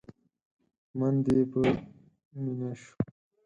[0.97, 1.61] من دې په
[2.43, 2.91] مينا شو؟!